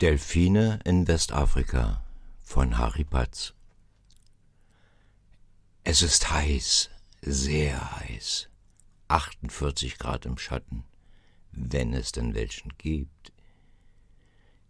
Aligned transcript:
Delfine 0.00 0.78
in 0.84 1.08
Westafrika 1.08 2.04
von 2.40 2.78
Harry 2.78 3.02
Patz 3.02 3.52
Es 5.82 6.02
ist 6.02 6.30
heiß, 6.30 6.90
sehr 7.20 7.98
heiß. 7.98 8.48
48 9.08 9.98
Grad 9.98 10.24
im 10.24 10.38
Schatten, 10.38 10.84
wenn 11.50 11.94
es 11.94 12.12
denn 12.12 12.36
welchen 12.36 12.78
gibt. 12.78 13.32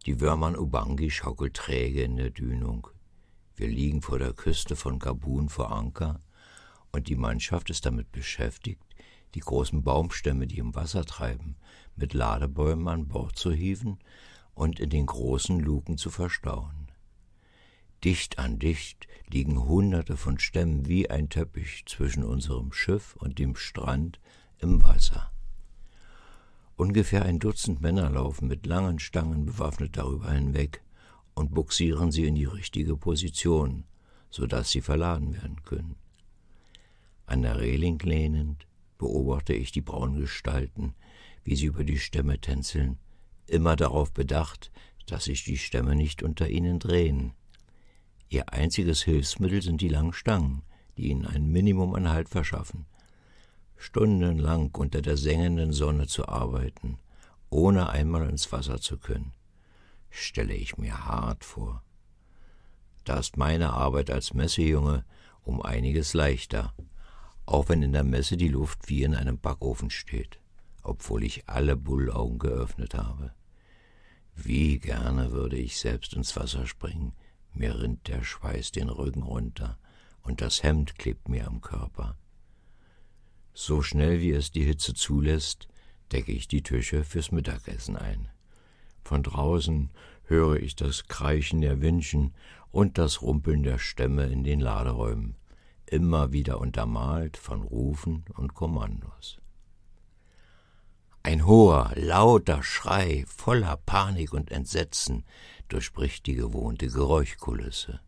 Die 0.06 0.18
Wörmann 0.18 0.56
Ubangi 0.56 1.11
schaukelt 1.11 1.52
träge 1.52 2.04
in 2.04 2.16
der 2.16 2.30
Dünung. 2.30 2.88
Wir 3.54 3.68
liegen 3.68 4.00
vor 4.00 4.18
der 4.18 4.32
Küste 4.32 4.76
von 4.76 4.98
Gabun 4.98 5.50
vor 5.50 5.70
Anker 5.70 6.22
und 6.90 7.08
die 7.08 7.16
Mannschaft 7.16 7.68
ist 7.68 7.84
damit 7.84 8.10
beschäftigt, 8.12 8.82
die 9.34 9.40
großen 9.40 9.82
Baumstämme, 9.82 10.46
die 10.46 10.56
im 10.56 10.74
Wasser 10.74 11.04
treiben, 11.04 11.56
mit 11.96 12.14
Ladebäumen 12.14 12.88
an 12.88 13.08
Bord 13.08 13.36
zu 13.38 13.52
hieven 13.52 13.98
und 14.59 14.80
in 14.80 14.90
den 14.90 15.06
großen 15.06 15.61
Luken 15.61 15.98
zu 15.98 16.11
verstauen. 16.11 16.90
Dicht 18.03 18.40
an 18.40 18.58
dicht 18.58 19.07
liegen 19.29 19.64
Hunderte 19.64 20.17
von 20.17 20.40
Stämmen 20.40 20.89
wie 20.89 21.08
ein 21.08 21.29
Teppich 21.29 21.84
zwischen 21.86 22.25
unserem 22.25 22.72
Schiff 22.72 23.14
und 23.17 23.39
dem 23.39 23.54
Strand 23.54 24.18
im 24.58 24.82
Wasser. 24.82 25.31
Ungefähr 26.75 27.25
ein 27.25 27.39
Dutzend 27.39 27.81
Männer 27.81 28.11
laufen 28.11 28.48
mit 28.48 28.67
langen 28.67 28.98
Stangen 28.98 29.46
bewaffnet 29.46 29.96
darüber 29.96 30.32
hinweg 30.32 30.82
und 31.34 31.54
buxieren 31.54 32.11
sie 32.11 32.27
in 32.27 32.34
die 32.34 32.45
richtige 32.45 32.97
Position, 32.97 33.84
so 34.28 34.47
dass 34.47 34.70
sie 34.70 34.81
verladen 34.81 35.34
werden 35.34 35.62
können. 35.62 35.95
An 37.27 37.42
der 37.42 37.61
Reling 37.61 38.00
lehnend 38.00 38.67
beobachte 38.98 39.55
ich 39.55 39.70
die 39.70 39.83
braunen 39.83 40.19
Gestalten, 40.19 40.95
wie 41.45 41.55
sie 41.55 41.67
über 41.67 41.84
die 41.84 41.98
Stämme 41.98 42.41
tänzeln 42.41 42.98
immer 43.48 43.77
darauf 43.77 44.12
bedacht, 44.12 44.70
dass 45.06 45.25
sich 45.25 45.44
die 45.44 45.58
Stämme 45.58 45.94
nicht 45.94 46.22
unter 46.22 46.48
ihnen 46.48 46.78
drehen. 46.78 47.33
Ihr 48.28 48.53
einziges 48.53 49.03
Hilfsmittel 49.03 49.62
sind 49.62 49.81
die 49.81 49.89
langen 49.89 50.12
Stangen, 50.12 50.62
die 50.97 51.09
ihnen 51.09 51.27
ein 51.27 51.47
Minimum 51.47 51.95
an 51.95 52.11
Halt 52.11 52.28
verschaffen. 52.28 52.86
Stundenlang 53.77 54.70
unter 54.75 55.00
der 55.00 55.17
sengenden 55.17 55.73
Sonne 55.73 56.08
zu 56.08 56.28
arbeiten, 56.28 56.98
ohne 57.48 57.89
einmal 57.89 58.28
ins 58.28 58.50
Wasser 58.53 58.81
zu 58.81 58.98
können, 58.98 59.33
stelle 60.11 60.55
ich 60.55 60.77
mir 60.77 61.06
hart 61.06 61.45
vor. 61.45 61.83
Da 63.05 63.19
ist 63.19 63.36
meine 63.36 63.73
Arbeit 63.73 64.11
als 64.11 64.34
Messejunge 64.34 65.05
um 65.42 65.62
einiges 65.62 66.12
leichter, 66.12 66.75
auch 67.47 67.70
wenn 67.70 67.83
in 67.83 67.92
der 67.92 68.05
Messe 68.05 68.36
die 68.36 68.48
Luft 68.48 68.89
wie 68.89 69.05
in 69.05 69.14
einem 69.14 69.39
Backofen 69.39 69.89
steht, 69.89 70.41
obwohl 70.83 71.23
ich 71.25 71.48
alle 71.48 71.77
Bullaugen 71.77 72.39
geöffnet 72.39 72.95
habe. 72.95 73.33
Wie 74.41 74.78
gerne 74.78 75.33
würde 75.33 75.56
ich 75.56 75.78
selbst 75.78 76.14
ins 76.14 76.36
Wasser 76.36 76.64
springen, 76.67 77.12
mir 77.55 77.81
rinnt 77.81 78.06
der 78.06 78.22
Schweiß 78.22 78.70
den 78.70 78.89
Rücken 78.89 79.22
runter, 79.22 79.78
und 80.22 80.41
das 80.41 80.62
Hemd 80.62 80.97
klebt 80.97 81.28
mir 81.28 81.48
am 81.48 81.61
Körper. 81.61 82.17
So 83.53 83.83
schnell 83.83 84.20
wie 84.20 84.30
es 84.30 84.53
die 84.53 84.62
Hitze 84.62 84.95
zulässt, 84.95 85.67
decke 86.12 86.30
ich 86.30 86.47
die 86.47 86.62
Tische 86.62 87.03
fürs 87.03 87.33
Mittagessen 87.33 87.97
ein. 87.97 88.28
Von 89.03 89.25
draußen 89.25 89.91
höre 90.22 90.56
ich 90.56 90.77
das 90.77 91.08
Kreischen 91.08 91.61
der 91.61 91.80
Winchen 91.80 92.33
und 92.70 92.97
das 92.97 93.23
Rumpeln 93.23 93.64
der 93.64 93.78
Stämme 93.78 94.27
in 94.27 94.45
den 94.45 94.61
Laderäumen, 94.61 95.34
immer 95.86 96.33
wieder 96.33 96.61
untermalt 96.61 97.36
von 97.36 97.62
Rufen 97.62 98.25
und 98.36 98.55
Kommandos. 98.55 99.41
Ein 101.22 101.47
hoher, 101.47 101.92
lauter 101.97 102.62
Schrei 102.62 103.24
voller 103.27 103.77
Panik 103.77 104.33
und 104.33 104.50
Entsetzen 104.50 105.24
durchbricht 105.69 106.27
die 106.27 106.34
gewohnte 106.34 106.86
Geräuschkulisse. 106.88 108.00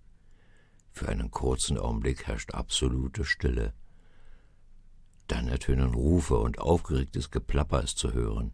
Für 0.92 1.08
einen 1.08 1.30
kurzen 1.30 1.76
Augenblick 1.76 2.26
herrscht 2.26 2.54
absolute 2.54 3.24
Stille. 3.24 3.74
Dann 5.26 5.48
ertönen 5.48 5.94
Rufe 5.94 6.38
und 6.38 6.58
aufgeregtes 6.58 7.30
Geplapper 7.30 7.82
ist 7.82 7.98
zu 7.98 8.12
hören. 8.12 8.52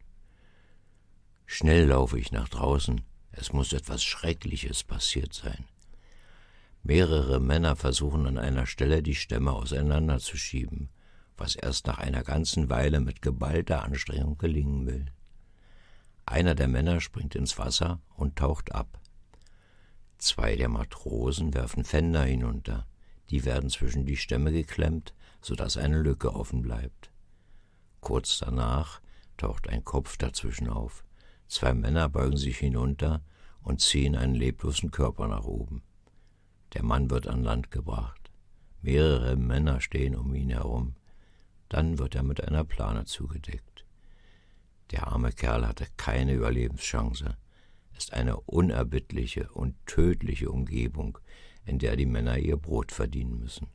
Schnell 1.45 1.87
laufe 1.87 2.19
ich 2.19 2.33
nach 2.33 2.49
draußen, 2.49 3.03
es 3.33 3.53
muss 3.53 3.73
etwas 3.73 4.03
Schreckliches 4.03 4.83
passiert 4.83 5.33
sein. 5.33 5.65
Mehrere 6.83 7.41
Männer 7.41 7.77
versuchen 7.77 8.27
an 8.27 8.39
einer 8.39 8.67
Stelle 8.67 9.03
die 9.03 9.15
Stämme 9.15 9.53
auseinanderzuschieben 9.53 10.89
was 11.37 11.55
erst 11.55 11.87
nach 11.87 11.99
einer 11.99 12.23
ganzen 12.23 12.71
Weile 12.71 13.01
mit 13.01 13.23
geballter 13.23 13.83
Anstrengung 13.85 14.39
gelingen 14.39 14.87
will. 14.87 15.07
Einer 16.25 16.55
der 16.55 16.69
Männer 16.69 17.01
springt 17.01 17.35
ins 17.35 17.59
Wasser 17.59 18.01
und 18.17 18.37
taucht 18.37 18.73
ab. 18.73 19.01
Zwei 20.19 20.57
der 20.57 20.69
Matrosen 20.69 21.55
werfen 21.55 21.85
Fender 21.85 22.25
hinunter, 22.25 22.87
die 23.31 23.45
werden 23.45 23.71
zwischen 23.71 24.07
die 24.07 24.17
Stämme 24.17 24.53
geklemmt, 24.53 25.15
so 25.41 25.55
dass 25.55 25.77
eine 25.77 25.99
Lücke 25.99 26.35
offen 26.35 26.63
bleibt. 26.63 27.11
Kurz 28.01 28.39
danach 28.39 29.01
taucht 29.37 29.69
ein 29.69 29.85
Kopf 29.85 30.17
dazwischen 30.17 30.69
auf. 30.69 31.05
Zwei 31.49 31.75
Männer 31.75 32.09
beugen 32.09 32.37
sich 32.37 32.59
hinunter 32.59 33.23
und 33.63 33.81
ziehen 33.81 34.17
einen 34.17 34.35
leblosen 34.35 34.91
Körper 34.91 35.29
nach 35.29 35.45
oben. 35.45 35.83
Der 36.75 36.83
Mann 36.83 37.11
wird 37.11 37.27
an 37.27 37.43
Land 37.43 37.71
gebracht. 37.71 38.31
Mehrere 38.83 39.37
Männer 39.37 39.81
stehen 39.81 40.15
um 40.17 40.35
ihn 40.35 40.51
herum. 40.51 40.95
Dann 41.69 41.99
wird 41.99 42.15
er 42.15 42.23
mit 42.23 42.43
einer 42.43 42.65
Plane 42.65 43.05
zugedeckt. 43.05 43.85
Der 44.91 45.09
arme 45.09 45.33
Kerl 45.33 45.67
hatte 45.67 45.87
keine 45.97 46.35
Überlebenschance. 46.35 47.37
Es 47.93 48.05
ist 48.05 48.13
eine 48.13 48.39
unerbittliche 48.41 49.49
und 49.53 49.75
tödliche 49.87 50.51
Umgebung, 50.51 51.19
in 51.65 51.79
der 51.79 51.97
die 51.97 52.07
Männer 52.07 52.39
ihr 52.39 52.57
Brot 52.57 52.93
verdienen 52.93 53.39
müssen. 53.39 53.69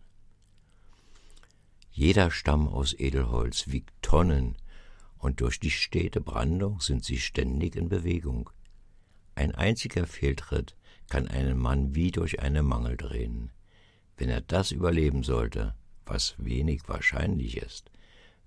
Jeder 1.91 2.31
Stamm 2.31 2.69
aus 2.69 2.93
Edelholz 2.97 3.67
wiegt 3.67 3.91
Tonnen, 4.01 4.55
und 5.17 5.41
durch 5.41 5.59
die 5.59 5.69
stete 5.69 6.21
Brandung 6.21 6.79
sind 6.79 7.03
sie 7.03 7.17
ständig 7.17 7.75
in 7.75 7.89
Bewegung. 7.89 8.49
Ein 9.35 9.53
einziger 9.53 10.07
Fehltritt 10.07 10.75
kann 11.09 11.27
einen 11.27 11.57
Mann 11.57 11.93
wie 11.93 12.11
durch 12.11 12.39
eine 12.39 12.63
Mangel 12.63 12.97
drehen. 12.97 13.51
Wenn 14.17 14.29
er 14.29 14.41
das 14.41 14.71
überleben 14.71 15.23
sollte, 15.23 15.75
was 16.11 16.35
wenig 16.37 16.81
wahrscheinlich 16.87 17.55
ist, 17.55 17.89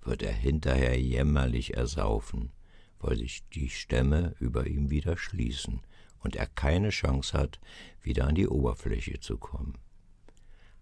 wird 0.02 0.22
er 0.22 0.34
hinterher 0.34 1.00
jämmerlich 1.00 1.74
ersaufen, 1.74 2.52
weil 2.98 3.16
sich 3.16 3.42
die 3.54 3.70
Stämme 3.70 4.34
über 4.38 4.66
ihm 4.66 4.90
wieder 4.90 5.16
schließen 5.16 5.80
und 6.18 6.36
er 6.36 6.46
keine 6.46 6.90
Chance 6.90 7.36
hat, 7.36 7.58
wieder 8.02 8.26
an 8.26 8.34
die 8.34 8.48
Oberfläche 8.48 9.18
zu 9.18 9.38
kommen. 9.38 9.78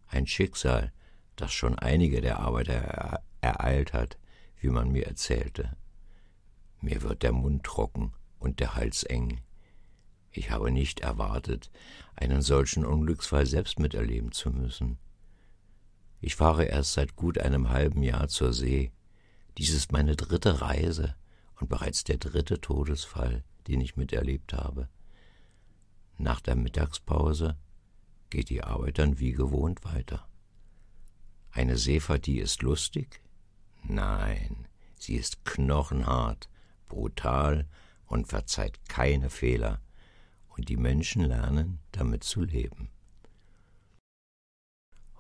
Ein 0.09 0.27
Schicksal, 0.27 0.93
das 1.37 1.53
schon 1.53 1.79
einige 1.79 2.21
der 2.21 2.41
Arbeiter 2.41 3.23
ereilt 3.41 3.93
hat, 3.93 4.19
wie 4.59 4.69
man 4.69 4.91
mir 4.91 5.07
erzählte. 5.07 5.77
Mir 6.81 7.03
wird 7.03 7.23
der 7.23 7.33
Mund 7.33 7.63
trocken 7.63 8.13
und 8.41 8.59
der 8.59 8.75
Hals 8.75 9.05
eng. 9.05 9.41
Ich 10.33 10.51
habe 10.51 10.73
nicht 10.73 10.99
erwartet, 10.99 11.71
einen 12.17 12.43
solchen 12.43 12.85
Unglücksfall 12.85 13.47
selbst 13.47 13.79
miterleben 13.79 14.33
zu 14.33 14.51
müssen. 14.51 14.99
Ich 16.25 16.37
fahre 16.37 16.65
erst 16.67 16.93
seit 16.93 17.17
gut 17.17 17.39
einem 17.39 17.71
halben 17.71 18.05
Jahr 18.05 18.29
zur 18.29 18.53
See. 18.53 18.93
Dies 19.59 19.75
ist 19.75 19.91
meine 19.91 20.15
dritte 20.15 20.61
Reise 20.61 21.17
und 21.61 21.69
bereits 21.69 22.05
der 22.05 22.17
dritte 22.17 22.61
Todesfall, 22.61 23.43
den 23.67 23.81
ich 23.81 23.97
miterlebt 23.97 24.53
habe. 24.53 24.89
Nach 26.19 26.41
der 26.41 26.55
Mittagspause 26.55 27.57
geht 28.31 28.51
die 28.51 28.63
Arbeit 28.63 29.01
dann 29.01 29.19
wie 29.19 29.33
gewohnt 29.33 29.85
weiter. 29.85 30.29
Eine 31.51 31.77
Seepartie 31.77 32.39
ist 32.39 32.63
lustig? 32.63 33.21
Nein, 33.83 34.69
sie 35.01 35.17
ist 35.17 35.45
knochenhart, 35.45 36.49
brutal 36.89 37.67
und 38.07 38.29
verzeiht 38.29 38.89
keine 38.89 39.29
Fehler, 39.29 39.81
und 40.51 40.69
die 40.69 40.77
Menschen 40.77 41.25
lernen, 41.25 41.81
damit 41.91 42.23
zu 42.23 42.43
leben. 42.43 42.91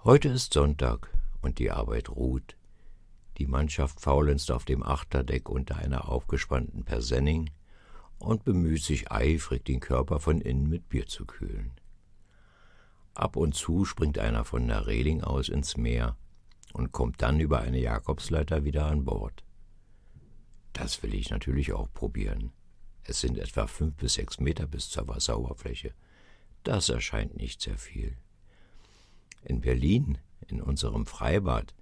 Heute 0.04 0.30
ist 0.30 0.52
Sonntag 0.52 1.16
und 1.42 1.60
die 1.60 1.70
Arbeit 1.70 2.08
ruht. 2.08 2.56
Die 3.38 3.46
Mannschaft 3.46 4.00
faulenzt 4.00 4.50
auf 4.50 4.64
dem 4.64 4.82
Achterdeck 4.82 5.48
unter 5.48 5.76
einer 5.76 6.08
aufgespannten 6.08 6.82
Persenning 6.84 7.50
und 8.18 8.42
bemüht 8.42 8.82
sich 8.82 9.12
eifrig, 9.12 9.64
den 9.64 9.78
Körper 9.78 10.18
von 10.18 10.40
innen 10.40 10.68
mit 10.68 10.88
Bier 10.88 11.06
zu 11.06 11.24
kühlen. 11.24 11.70
Ab 13.14 13.36
und 13.36 13.54
zu 13.54 13.84
springt 13.84 14.18
einer 14.18 14.44
von 14.44 14.66
der 14.66 14.88
Reling 14.88 15.22
aus 15.22 15.48
ins 15.48 15.76
Meer 15.76 16.16
und 16.72 16.90
kommt 16.90 17.22
dann 17.22 17.38
über 17.38 17.60
eine 17.60 17.78
Jakobsleiter 17.78 18.64
wieder 18.64 18.86
an 18.86 19.04
Bord. 19.04 19.44
Das 20.72 21.04
will 21.04 21.14
ich 21.14 21.30
natürlich 21.30 21.74
auch 21.74 21.86
probieren. 21.94 22.50
Es 23.04 23.20
sind 23.20 23.38
etwa 23.38 23.68
fünf 23.68 23.94
bis 23.94 24.14
sechs 24.14 24.40
Meter 24.40 24.66
bis 24.66 24.90
zur 24.90 25.06
Wasseroberfläche. 25.06 25.94
Das 26.64 26.88
erscheint 26.88 27.36
nicht 27.36 27.60
sehr 27.60 27.78
viel. 27.78 28.16
In 29.44 29.60
Berlin, 29.60 30.18
in 30.46 30.60
unserem 30.60 31.06
Freibad, 31.06 31.74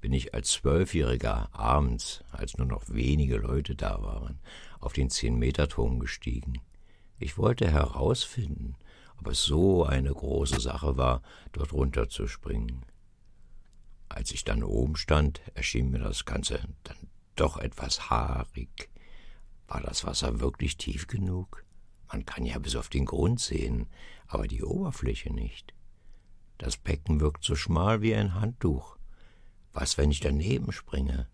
bin 0.00 0.12
ich 0.12 0.34
als 0.34 0.52
Zwölfjähriger 0.52 1.48
abends, 1.52 2.22
als 2.30 2.56
nur 2.56 2.66
noch 2.66 2.88
wenige 2.88 3.36
Leute 3.36 3.74
da 3.74 4.02
waren, 4.02 4.38
auf 4.78 4.92
den 4.92 5.10
Zehn-Meter-Turm 5.10 5.98
gestiegen. 5.98 6.60
Ich 7.18 7.36
wollte 7.36 7.68
herausfinden, 7.68 8.76
ob 9.18 9.26
es 9.26 9.42
so 9.42 9.84
eine 9.84 10.12
große 10.12 10.60
Sache 10.60 10.96
war, 10.96 11.22
dort 11.52 11.72
runterzuspringen. 11.72 12.84
Als 14.08 14.30
ich 14.30 14.44
dann 14.44 14.62
oben 14.62 14.96
stand, 14.96 15.42
erschien 15.54 15.90
mir 15.90 15.98
das 15.98 16.24
Ganze 16.24 16.60
dann 16.84 16.96
doch 17.34 17.58
etwas 17.58 18.08
haarig. 18.10 18.88
War 19.66 19.80
das 19.80 20.04
Wasser 20.04 20.40
wirklich 20.40 20.76
tief 20.76 21.08
genug? 21.08 21.64
Man 22.10 22.24
kann 22.24 22.46
ja 22.46 22.58
bis 22.58 22.76
auf 22.76 22.88
den 22.88 23.04
Grund 23.04 23.40
sehen, 23.40 23.86
aber 24.28 24.46
die 24.46 24.62
Oberfläche 24.62 25.32
nicht. 25.32 25.74
Das 26.58 26.76
Becken 26.76 27.20
wirkt 27.20 27.44
so 27.44 27.54
schmal 27.54 28.02
wie 28.02 28.14
ein 28.14 28.34
Handtuch. 28.34 28.98
Was, 29.72 29.96
wenn 29.96 30.10
ich 30.10 30.20
daneben 30.20 30.72
springe? 30.72 31.28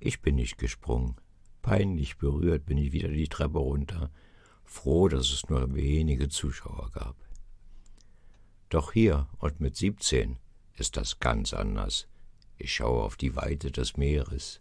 Ich 0.00 0.20
bin 0.20 0.34
nicht 0.34 0.58
gesprungen. 0.58 1.16
Peinlich 1.62 2.18
berührt 2.18 2.66
bin 2.66 2.76
ich 2.76 2.92
wieder 2.92 3.08
die 3.08 3.28
Treppe 3.28 3.58
runter, 3.58 4.10
froh, 4.64 5.08
dass 5.08 5.30
es 5.30 5.48
nur 5.48 5.74
wenige 5.74 6.28
Zuschauer 6.28 6.90
gab. 6.92 7.16
Doch 8.68 8.92
hier 8.92 9.28
und 9.38 9.60
mit 9.60 9.76
siebzehn 9.76 10.38
ist 10.76 10.96
das 10.96 11.20
ganz 11.20 11.54
anders. 11.54 12.08
Ich 12.58 12.74
schaue 12.74 13.04
auf 13.04 13.16
die 13.16 13.36
Weite 13.36 13.70
des 13.70 13.96
Meeres. 13.96 14.60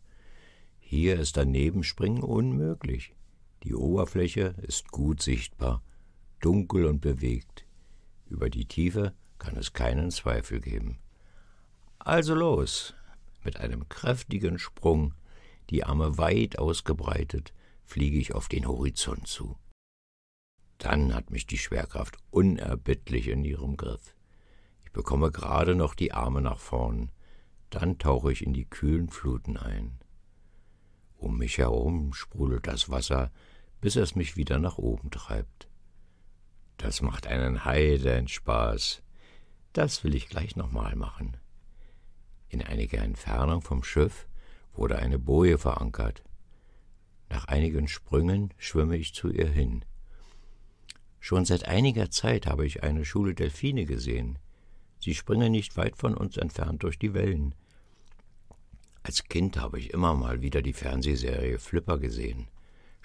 Hier 0.80 1.20
ist 1.20 1.36
daneben 1.36 1.84
Springen 1.84 2.22
unmöglich. 2.22 3.16
Die 3.64 3.74
Oberfläche 3.74 4.56
ist 4.62 4.92
gut 4.92 5.22
sichtbar, 5.22 5.82
dunkel 6.40 6.86
und 6.86 7.02
bewegt. 7.02 7.63
Über 8.34 8.50
die 8.50 8.66
Tiefe 8.66 9.14
kann 9.38 9.56
es 9.58 9.74
keinen 9.74 10.10
Zweifel 10.10 10.60
geben. 10.60 10.98
Also 12.00 12.34
los! 12.34 12.96
Mit 13.44 13.60
einem 13.60 13.88
kräftigen 13.90 14.58
Sprung, 14.58 15.14
die 15.70 15.84
Arme 15.84 16.18
weit 16.18 16.58
ausgebreitet, 16.58 17.54
fliege 17.84 18.18
ich 18.18 18.34
auf 18.34 18.48
den 18.48 18.68
Horizont 18.68 19.28
zu. 19.28 19.56
Dann 20.80 21.14
hat 21.14 21.30
mich 21.30 21.46
die 21.46 21.60
Schwerkraft 21.60 22.18
unerbittlich 22.32 23.28
in 23.28 23.46
ihrem 23.46 23.78
Griff. 23.78 24.16
Ich 24.84 24.92
bekomme 24.92 25.30
gerade 25.30 25.76
noch 25.76 25.94
die 25.94 26.12
Arme 26.12 26.42
nach 26.42 26.60
vorn, 26.60 27.12
dann 27.70 28.00
tauche 28.00 28.32
ich 28.32 28.44
in 28.44 28.54
die 28.54 28.66
kühlen 28.66 29.10
Fluten 29.10 29.58
ein. 29.58 30.00
Um 31.18 31.38
mich 31.38 31.60
herum 31.60 32.14
sprudelt 32.14 32.66
das 32.66 32.90
Wasser, 32.90 33.32
bis 33.80 33.96
es 33.96 34.16
mich 34.16 34.38
wieder 34.38 34.58
nach 34.58 34.80
oben 34.80 35.12
treibt. 35.12 35.70
Das 36.84 37.02
macht 37.02 37.28
einen 37.28 37.64
heiden 37.64 38.28
Spaß. 38.28 39.02
Das 39.72 40.04
will 40.04 40.16
ich 40.16 40.28
gleich 40.28 40.58
nochmal 40.58 40.98
machen. 40.98 41.38
In 42.50 42.62
einiger 42.62 42.98
Entfernung 42.98 43.62
vom 43.62 43.86
Schiff 43.86 44.28
wurde 44.74 45.00
eine 45.00 45.18
Boje 45.18 45.58
verankert. 45.58 46.24
Nach 47.30 47.46
einigen 47.46 47.88
Sprüngen 47.88 48.54
schwimme 48.58 48.98
ich 48.98 49.14
zu 49.14 49.30
ihr 49.30 49.48
hin. 49.48 49.86
Schon 51.22 51.46
seit 51.46 51.70
einiger 51.70 52.12
Zeit 52.12 52.48
habe 52.48 52.66
ich 52.66 52.84
eine 52.84 53.06
Schule 53.06 53.34
Delfine 53.34 53.86
gesehen. 53.86 54.38
Sie 55.00 55.16
springen 55.16 55.54
nicht 55.54 55.78
weit 55.78 55.96
von 55.96 56.18
uns 56.18 56.36
entfernt 56.36 56.84
durch 56.84 57.00
die 57.00 57.14
Wellen. 57.14 57.56
Als 59.04 59.24
Kind 59.24 59.56
habe 59.56 59.80
ich 59.80 59.92
immer 59.92 60.16
mal 60.16 60.42
wieder 60.42 60.62
die 60.62 60.74
Fernsehserie 60.74 61.60
Flipper 61.60 61.98
gesehen. 61.98 62.50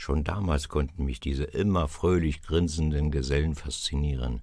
Schon 0.00 0.22
damals 0.22 0.68
konnten 0.68 1.04
mich 1.04 1.18
diese 1.18 1.42
immer 1.42 1.88
fröhlich 1.88 2.40
grinsenden 2.40 3.10
Gesellen 3.10 3.56
faszinieren. 3.56 4.42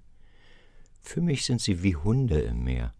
Für 1.00 1.22
mich 1.22 1.46
sind 1.46 1.62
sie 1.62 1.82
wie 1.82 1.96
Hunde 1.96 2.38
im 2.40 2.62
Meer. 2.62 2.92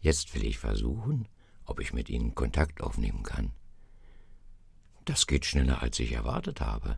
Jetzt 0.00 0.36
will 0.36 0.44
ich 0.44 0.56
versuchen, 0.56 1.26
ob 1.64 1.80
ich 1.80 1.92
mit 1.92 2.10
ihnen 2.10 2.36
Kontakt 2.36 2.80
aufnehmen 2.80 3.24
kann. 3.24 3.50
Das 5.04 5.26
geht 5.26 5.44
schneller, 5.44 5.82
als 5.82 5.98
ich 5.98 6.12
erwartet 6.12 6.60
habe. 6.60 6.96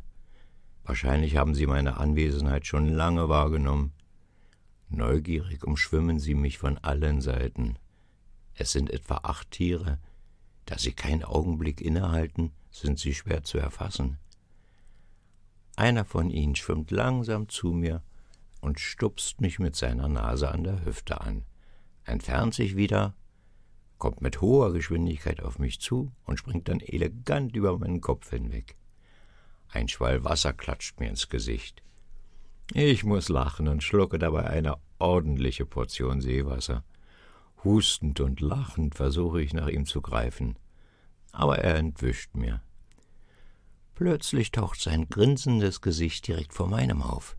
Wahrscheinlich 0.84 1.36
haben 1.36 1.54
sie 1.54 1.66
meine 1.66 1.96
Anwesenheit 1.96 2.66
schon 2.66 2.86
lange 2.86 3.30
wahrgenommen. 3.30 3.94
Neugierig 4.90 5.64
umschwimmen 5.64 6.20
sie 6.20 6.34
mich 6.34 6.58
von 6.58 6.76
allen 6.76 7.22
Seiten. 7.22 7.78
Es 8.54 8.72
sind 8.72 8.90
etwa 8.90 9.20
acht 9.22 9.52
Tiere, 9.52 9.98
da 10.66 10.76
sie 10.76 10.92
keinen 10.92 11.24
Augenblick 11.24 11.80
innehalten, 11.80 12.52
sind 12.70 12.98
sie 12.98 13.14
schwer 13.14 13.42
zu 13.42 13.56
erfassen. 13.56 14.18
Einer 15.80 16.04
von 16.04 16.28
ihnen 16.28 16.56
schwimmt 16.56 16.90
langsam 16.90 17.48
zu 17.48 17.68
mir 17.72 18.02
und 18.60 18.78
stupst 18.78 19.40
mich 19.40 19.58
mit 19.58 19.76
seiner 19.76 20.08
Nase 20.08 20.50
an 20.50 20.62
der 20.62 20.84
Hüfte 20.84 21.22
an, 21.22 21.46
entfernt 22.04 22.52
sich 22.52 22.76
wieder, 22.76 23.14
kommt 23.96 24.20
mit 24.20 24.42
hoher 24.42 24.74
Geschwindigkeit 24.74 25.42
auf 25.42 25.58
mich 25.58 25.80
zu 25.80 26.12
und 26.26 26.38
springt 26.38 26.68
dann 26.68 26.80
elegant 26.80 27.56
über 27.56 27.78
meinen 27.78 28.02
Kopf 28.02 28.28
hinweg. 28.28 28.76
Ein 29.70 29.88
Schwall 29.88 30.22
Wasser 30.22 30.52
klatscht 30.52 31.00
mir 31.00 31.08
ins 31.08 31.30
Gesicht. 31.30 31.82
Ich 32.74 33.02
muss 33.02 33.30
lachen 33.30 33.66
und 33.66 33.82
schlucke 33.82 34.18
dabei 34.18 34.50
eine 34.50 34.76
ordentliche 34.98 35.64
Portion 35.64 36.20
Seewasser. 36.20 36.84
Hustend 37.64 38.20
und 38.20 38.42
lachend 38.42 38.96
versuche 38.96 39.40
ich 39.40 39.54
nach 39.54 39.68
ihm 39.68 39.86
zu 39.86 40.02
greifen, 40.02 40.58
aber 41.32 41.60
er 41.60 41.76
entwischt 41.76 42.34
mir. 42.34 42.60
Plötzlich 44.00 44.50
taucht 44.50 44.80
sein 44.80 45.10
grinsendes 45.10 45.82
Gesicht 45.82 46.26
direkt 46.26 46.54
vor 46.54 46.66
meinem 46.66 47.02
auf. 47.02 47.36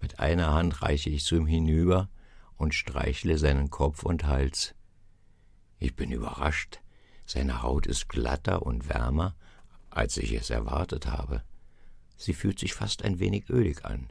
Mit 0.00 0.20
einer 0.20 0.54
Hand 0.54 0.80
reiche 0.80 1.10
ich 1.10 1.22
zu 1.22 1.36
ihm 1.36 1.46
hinüber 1.46 2.08
und 2.56 2.74
streichle 2.74 3.36
seinen 3.36 3.68
Kopf 3.68 4.02
und 4.02 4.24
Hals. 4.24 4.74
Ich 5.78 5.94
bin 5.94 6.10
überrascht, 6.12 6.80
seine 7.26 7.62
Haut 7.62 7.86
ist 7.86 8.08
glatter 8.08 8.62
und 8.62 8.88
wärmer, 8.88 9.36
als 9.90 10.16
ich 10.16 10.32
es 10.32 10.48
erwartet 10.48 11.08
habe. 11.08 11.42
Sie 12.16 12.32
fühlt 12.32 12.58
sich 12.58 12.72
fast 12.72 13.04
ein 13.04 13.18
wenig 13.18 13.50
ölig 13.50 13.84
an. 13.84 14.08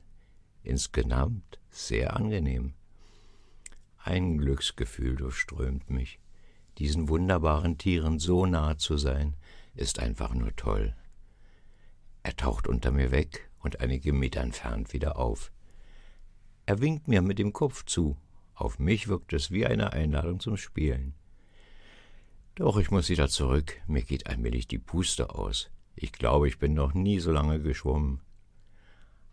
Insgesamt 0.61 1.57
sehr 1.71 2.15
angenehm. 2.15 2.75
Ein 3.97 4.37
Glücksgefühl 4.37 5.15
durchströmt 5.15 5.89
mich. 5.89 6.19
Diesen 6.77 7.09
wunderbaren 7.09 7.79
Tieren 7.79 8.19
so 8.19 8.45
nah 8.45 8.77
zu 8.77 8.97
sein, 8.97 9.35
ist 9.73 9.97
einfach 9.97 10.35
nur 10.35 10.55
toll. 10.55 10.95
Er 12.25 12.35
taucht 12.35 12.67
unter 12.67 12.89
mir 12.89 13.11
weg 13.11 13.51
und 13.59 13.81
einige 13.81 14.11
Meter 14.11 14.41
entfernt 14.41 14.93
wieder 14.93 15.19
auf. 15.19 15.51
Er 16.65 16.81
winkt 16.81 17.07
mir 17.07 17.21
mit 17.21 17.37
dem 17.37 17.53
Kopf 17.53 17.85
zu. 17.85 18.17
Auf 18.55 18.79
mich 18.79 19.07
wirkt 19.07 19.31
es 19.33 19.51
wie 19.51 19.67
eine 19.67 19.93
Einladung 19.93 20.39
zum 20.39 20.57
Spielen. 20.57 21.13
Doch 22.55 22.77
ich 22.77 22.89
muss 22.89 23.09
wieder 23.09 23.27
zurück. 23.27 23.79
Mir 23.85 24.01
geht 24.01 24.25
allmählich 24.25 24.67
die 24.67 24.79
Puste 24.79 25.35
aus. 25.35 25.69
Ich 25.95 26.13
glaube, 26.13 26.47
ich 26.47 26.57
bin 26.57 26.73
noch 26.73 26.95
nie 26.95 27.19
so 27.19 27.31
lange 27.31 27.61
geschwommen. 27.61 28.21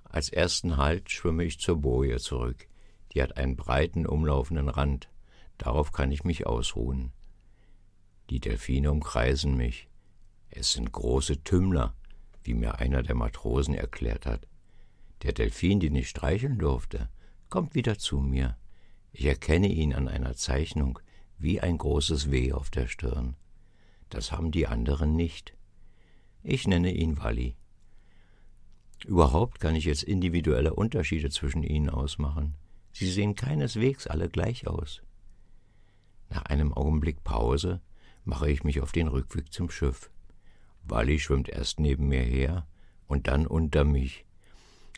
Als 0.04 0.28
ersten 0.28 0.76
Halt 0.76 1.10
schwimme 1.10 1.44
ich 1.44 1.60
zur 1.60 1.80
Boje 1.80 2.18
zurück. 2.18 2.68
Die 3.14 3.22
hat 3.22 3.38
einen 3.38 3.56
breiten, 3.56 4.06
umlaufenden 4.06 4.68
Rand. 4.68 5.08
Darauf 5.56 5.92
kann 5.92 6.12
ich 6.12 6.24
mich 6.24 6.46
ausruhen. 6.46 7.12
Die 8.28 8.38
Delfine 8.38 8.92
umkreisen 8.92 9.56
mich. 9.56 9.88
Es 10.50 10.72
sind 10.72 10.92
große 10.92 11.42
Tümmler, 11.42 11.94
wie 12.44 12.54
mir 12.54 12.78
einer 12.78 13.02
der 13.02 13.14
Matrosen 13.14 13.74
erklärt 13.74 14.26
hat. 14.26 14.46
Der 15.22 15.32
Delfin, 15.32 15.80
den 15.80 15.94
ich 15.94 16.08
streicheln 16.08 16.58
durfte, 16.58 17.08
kommt 17.48 17.74
wieder 17.74 17.98
zu 17.98 18.18
mir. 18.18 18.56
Ich 19.12 19.26
erkenne 19.26 19.68
ihn 19.68 19.92
an 19.94 20.08
einer 20.08 20.34
Zeichnung, 20.34 20.98
wie 21.38 21.60
ein 21.60 21.78
großes 21.78 22.30
W 22.30 22.52
auf 22.52 22.70
der 22.70 22.86
Stirn. 22.86 23.36
Das 24.08 24.32
haben 24.32 24.50
die 24.50 24.66
anderen 24.66 25.16
nicht. 25.16 25.54
Ich 26.42 26.66
nenne 26.66 26.92
ihn 26.92 27.18
Walli. 27.18 27.56
Überhaupt 29.04 29.58
kann 29.58 29.74
ich 29.74 29.84
jetzt 29.84 30.02
individuelle 30.04 30.74
Unterschiede 30.74 31.30
zwischen 31.30 31.62
ihnen 31.62 31.90
ausmachen. 31.90 32.54
Sie 32.92 33.10
sehen 33.10 33.34
keineswegs 33.34 34.06
alle 34.06 34.28
gleich 34.28 34.66
aus. 34.66 35.02
Nach 36.30 36.44
einem 36.44 36.72
Augenblick 36.72 37.24
Pause 37.24 37.80
mache 38.24 38.50
ich 38.50 38.64
mich 38.64 38.80
auf 38.80 38.92
den 38.92 39.08
Rückweg 39.08 39.52
zum 39.52 39.70
Schiff. 39.70 40.11
Wally 40.84 41.18
schwimmt 41.18 41.48
erst 41.48 41.80
neben 41.80 42.08
mir 42.08 42.22
her 42.22 42.66
und 43.06 43.28
dann 43.28 43.46
unter 43.46 43.84
mich. 43.84 44.24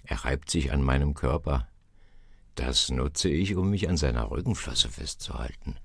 Er 0.04 0.24
reibt 0.24 0.50
sich 0.50 0.72
an 0.72 0.82
meinem 0.82 1.14
Körper. 1.14 1.68
Das 2.54 2.90
nutze 2.90 3.28
ich, 3.28 3.56
um 3.56 3.70
mich 3.70 3.88
an 3.88 3.96
seiner 3.96 4.30
Rückenflosse 4.30 4.88
festzuhalten. 4.88 5.76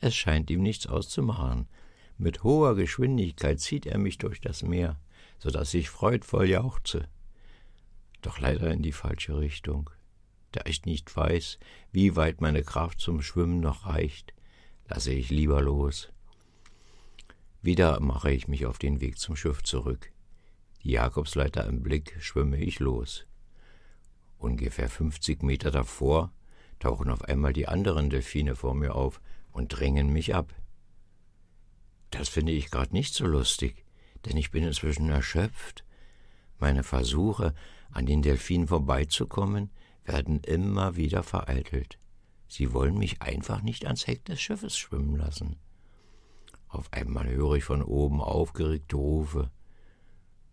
Es 0.00 0.14
scheint 0.14 0.50
ihm 0.50 0.62
nichts 0.62 0.86
auszumachen. 0.86 1.66
Mit 2.16 2.42
hoher 2.42 2.74
Geschwindigkeit 2.74 3.60
zieht 3.60 3.86
er 3.86 3.98
mich 3.98 4.18
durch 4.18 4.40
das 4.40 4.62
Meer, 4.62 5.00
so 5.38 5.50
dass 5.50 5.74
ich 5.74 5.90
freudvoll 5.90 6.48
jauchze. 6.48 7.08
Doch 8.20 8.38
leider 8.38 8.70
in 8.70 8.82
die 8.82 8.92
falsche 8.92 9.38
Richtung. 9.38 9.90
Da 10.52 10.62
ich 10.66 10.84
nicht 10.84 11.14
weiß, 11.14 11.58
wie 11.92 12.16
weit 12.16 12.40
meine 12.40 12.62
Kraft 12.62 13.00
zum 13.00 13.22
Schwimmen 13.22 13.60
noch 13.60 13.86
reicht, 13.86 14.34
lasse 14.88 15.12
ich 15.12 15.30
lieber 15.30 15.62
los. 15.62 16.10
Wieder 17.62 18.00
mache 18.00 18.32
ich 18.32 18.48
mich 18.48 18.64
auf 18.64 18.78
den 18.78 19.00
Weg 19.00 19.18
zum 19.18 19.36
Schiff 19.36 19.62
zurück. 19.62 20.12
Die 20.82 20.92
Jakobsleiter 20.92 21.66
im 21.66 21.82
Blick 21.82 22.16
schwimme 22.18 22.56
ich 22.56 22.80
los. 22.80 23.26
Ungefähr 24.38 24.88
fünfzig 24.88 25.42
Meter 25.42 25.70
davor 25.70 26.32
tauchen 26.78 27.10
auf 27.10 27.22
einmal 27.22 27.52
die 27.52 27.68
anderen 27.68 28.08
Delfine 28.08 28.56
vor 28.56 28.74
mir 28.74 28.94
auf 28.94 29.20
und 29.52 29.68
drängen 29.68 30.10
mich 30.10 30.34
ab. 30.34 30.54
Das 32.10 32.30
finde 32.30 32.52
ich 32.52 32.70
gerade 32.70 32.94
nicht 32.94 33.12
so 33.12 33.26
lustig, 33.26 33.84
denn 34.24 34.38
ich 34.38 34.50
bin 34.50 34.64
inzwischen 34.64 35.10
erschöpft. 35.10 35.84
Meine 36.58 36.82
Versuche, 36.82 37.54
an 37.90 38.06
den 38.06 38.22
Delfinen 38.22 38.68
vorbeizukommen, 38.68 39.70
werden 40.04 40.40
immer 40.40 40.96
wieder 40.96 41.22
vereitelt. 41.22 41.98
Sie 42.48 42.72
wollen 42.72 42.96
mich 42.96 43.20
einfach 43.20 43.60
nicht 43.60 43.84
ans 43.84 44.06
Heck 44.06 44.24
des 44.24 44.40
Schiffes 44.40 44.78
schwimmen 44.78 45.16
lassen. 45.16 45.56
Auf 46.70 46.92
einmal 46.92 47.28
höre 47.28 47.56
ich 47.56 47.64
von 47.64 47.82
oben 47.82 48.20
aufgeregte 48.20 48.96
Rufe. 48.96 49.50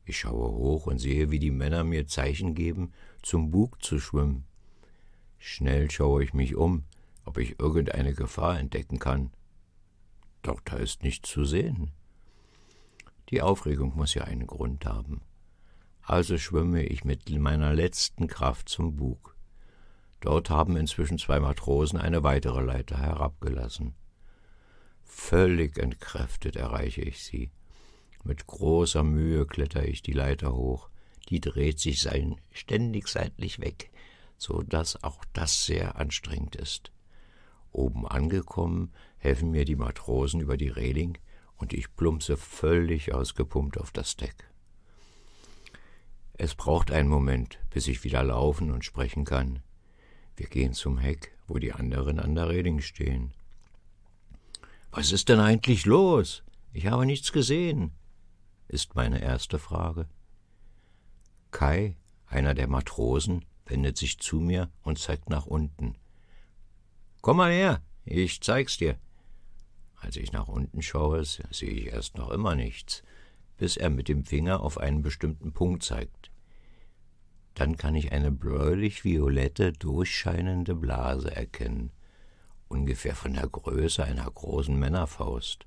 Ich 0.03 0.19
schaue 0.19 0.51
hoch 0.51 0.87
und 0.87 0.97
sehe, 0.97 1.29
wie 1.29 1.39
die 1.39 1.51
Männer 1.51 1.83
mir 1.83 2.07
Zeichen 2.07 2.55
geben, 2.55 2.91
zum 3.21 3.51
Bug 3.51 3.83
zu 3.83 3.99
schwimmen. 3.99 4.45
Schnell 5.37 5.91
schaue 5.91 6.23
ich 6.23 6.33
mich 6.33 6.55
um, 6.55 6.85
ob 7.23 7.37
ich 7.37 7.59
irgendeine 7.59 8.13
Gefahr 8.13 8.59
entdecken 8.59 8.97
kann. 8.97 9.31
Doch 10.41 10.59
da 10.61 10.77
ist 10.77 11.03
nichts 11.03 11.29
zu 11.29 11.45
sehen. 11.45 11.91
Die 13.29 13.41
Aufregung 13.41 13.95
muss 13.95 14.13
ja 14.13 14.23
einen 14.23 14.47
Grund 14.47 14.85
haben. 14.85 15.21
Also 16.01 16.37
schwimme 16.37 16.83
ich 16.83 17.03
mit 17.03 17.29
meiner 17.29 17.73
letzten 17.73 18.27
Kraft 18.27 18.69
zum 18.69 18.95
Bug. 18.95 19.35
Dort 20.21 20.49
haben 20.49 20.77
inzwischen 20.77 21.19
zwei 21.19 21.39
Matrosen 21.39 21.99
eine 21.99 22.23
weitere 22.23 22.61
Leiter 22.61 22.97
herabgelassen. 22.97 23.93
Völlig 25.07 25.77
entkräftet 25.77 26.55
erreiche 26.55 27.01
ich 27.01 27.23
sie. 27.23 27.49
Mit 28.23 28.45
großer 28.45 29.03
Mühe 29.03 29.45
kletter 29.45 29.87
ich 29.87 30.01
die 30.01 30.13
Leiter 30.13 30.53
hoch. 30.53 30.89
Die 31.29 31.39
dreht 31.41 31.79
sich 31.79 32.01
sein 32.01 32.39
ständig 32.51 33.07
seitlich 33.07 33.59
weg, 33.59 33.89
so 34.37 34.61
dass 34.61 35.03
auch 35.03 35.23
das 35.33 35.65
sehr 35.65 35.97
anstrengend 35.97 36.55
ist. 36.55 36.91
Oben 37.71 38.07
angekommen, 38.07 38.93
helfen 39.17 39.51
mir 39.51 39.65
die 39.65 39.75
Matrosen 39.75 40.41
über 40.41 40.57
die 40.57 40.69
Reling 40.69 41.17
und 41.57 41.73
ich 41.73 41.95
plumpse 41.95 42.37
völlig 42.37 43.13
ausgepumpt 43.13 43.79
auf 43.79 43.91
das 43.91 44.15
Deck. 44.15 44.49
Es 46.33 46.53
braucht 46.53 46.91
einen 46.91 47.09
Moment, 47.09 47.59
bis 47.71 47.87
ich 47.87 48.03
wieder 48.03 48.23
laufen 48.23 48.71
und 48.71 48.85
sprechen 48.85 49.25
kann. 49.25 49.63
Wir 50.35 50.47
gehen 50.47 50.73
zum 50.73 50.99
Heck, 50.99 51.35
wo 51.47 51.57
die 51.57 51.73
anderen 51.73 52.19
an 52.19 52.35
der 52.35 52.49
Reling 52.49 52.79
stehen. 52.79 53.33
Was 54.91 55.11
ist 55.11 55.29
denn 55.29 55.39
eigentlich 55.39 55.85
los? 55.85 56.43
Ich 56.73 56.87
habe 56.87 57.05
nichts 57.05 57.31
gesehen, 57.31 57.91
ist 58.67 58.95
meine 58.95 59.21
erste 59.21 59.59
Frage. 59.59 60.07
Kai, 61.51 61.95
einer 62.27 62.53
der 62.53 62.67
Matrosen, 62.67 63.45
wendet 63.65 63.97
sich 63.97 64.19
zu 64.19 64.39
mir 64.39 64.69
und 64.83 64.99
zeigt 64.99 65.29
nach 65.29 65.45
unten. 65.45 65.95
Komm 67.21 67.37
mal 67.37 67.51
her, 67.51 67.81
ich 68.05 68.41
zeig's 68.41 68.77
dir. 68.77 68.97
Als 69.99 70.15
ich 70.15 70.31
nach 70.31 70.47
unten 70.47 70.81
schaue, 70.81 71.25
sehe 71.25 71.69
ich 71.69 71.87
erst 71.87 72.17
noch 72.17 72.29
immer 72.29 72.55
nichts, 72.55 73.03
bis 73.57 73.77
er 73.77 73.89
mit 73.89 74.07
dem 74.07 74.23
Finger 74.23 74.61
auf 74.61 74.77
einen 74.77 75.01
bestimmten 75.01 75.51
Punkt 75.51 75.83
zeigt. 75.83 76.31
Dann 77.55 77.75
kann 77.75 77.95
ich 77.95 78.11
eine 78.11 78.31
bläulich-violette, 78.31 79.73
durchscheinende 79.73 80.75
Blase 80.75 81.35
erkennen, 81.35 81.91
ungefähr 82.67 83.15
von 83.15 83.33
der 83.33 83.47
Größe 83.47 84.03
einer 84.03 84.29
großen 84.29 84.77
Männerfaust. 84.77 85.65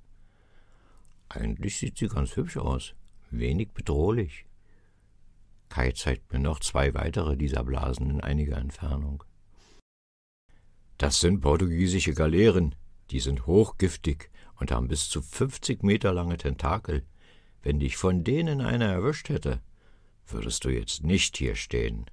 Eigentlich 1.29 1.79
sieht 1.79 1.99
sie 1.99 2.09
ganz 2.09 2.37
hübsch 2.37 2.57
aus, 2.57 2.95
wenig 3.31 3.73
bedrohlich. 3.73 4.47
Kai 5.69 5.93
zeigt 5.93 6.33
mir 6.33 6.41
noch 6.41 6.61
zwei 6.61 6.95
weitere 6.95 7.37
dieser 7.37 7.63
Blasen 7.63 8.11
in 8.11 8.21
einiger 8.21 8.59
Entfernung. 8.59 9.23
Das 10.99 11.21
sind 11.21 11.41
portugiesische 11.41 12.13
Galeeren, 12.13 12.75
die 13.11 13.21
sind 13.21 13.47
hochgiftig 13.47 14.31
und 14.57 14.71
haben 14.71 14.89
bis 14.89 15.09
zu 15.09 15.23
fünfzig 15.23 15.83
Meter 15.83 16.13
lange 16.13 16.37
Tentakel. 16.37 17.07
Wenn 17.63 17.79
dich 17.79 17.97
von 17.97 18.25
denen 18.25 18.61
einer 18.61 18.87
erwischt 18.87 19.29
hätte, 19.29 19.63
würdest 20.27 20.65
du 20.65 20.71
jetzt 20.71 21.03
nicht 21.03 21.37
hier 21.37 21.55
stehen. 21.55 22.07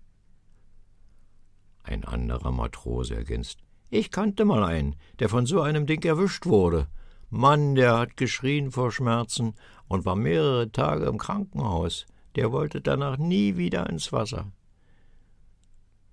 Ein 1.84 2.06
anderer 2.06 2.52
Matrose 2.52 3.16
ergänzt. 3.16 3.64
Ich 3.90 4.12
kannte 4.12 4.44
mal 4.44 4.64
einen, 4.64 4.96
der 5.20 5.30
von 5.30 5.46
so 5.46 5.62
einem 5.62 5.86
Ding 5.86 6.04
erwischt 6.04 6.46
wurde. 6.46 6.88
Mann, 7.30 7.76
der 7.76 7.98
hat 7.98 8.18
geschrien 8.18 8.72
vor 8.72 8.92
Schmerzen 8.92 9.54
und 9.88 10.06
war 10.06 10.16
mehrere 10.16 10.72
Tage 10.72 11.06
im 11.06 11.18
Krankenhaus. 11.18 12.06
Der 12.36 12.52
wollte 12.52 12.82
danach 12.82 13.18
nie 13.18 13.58
wieder 13.58 13.90
ins 13.90 14.12
Wasser. 14.12 14.52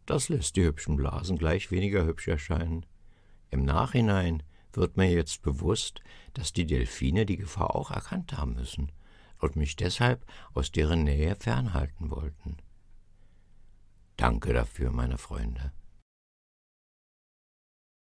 Das 0.06 0.28
lässt 0.28 0.56
die 0.56 0.64
hübschen 0.64 0.96
Blasen 0.96 1.38
gleich 1.38 1.70
weniger 1.70 2.04
hübsch 2.04 2.28
erscheinen. 2.28 2.86
Im 3.50 3.64
Nachhinein 3.64 4.42
wird 4.72 4.96
mir 4.96 5.10
jetzt 5.10 5.42
bewusst, 5.42 6.00
dass 6.34 6.52
die 6.52 6.66
Delfine 6.66 7.26
die 7.26 7.36
Gefahr 7.36 7.74
auch 7.74 7.90
erkannt 7.90 8.36
haben 8.36 8.54
müssen 8.54 8.92
und 9.38 9.56
mich 9.56 9.76
deshalb 9.76 10.26
aus 10.52 10.72
deren 10.72 11.04
Nähe 11.04 11.36
fernhalten 11.36 12.10
wollten. 12.10 12.56
Danke 14.16 14.52
dafür, 14.52 14.90
meine 14.90 15.18
Freunde. 15.18 15.72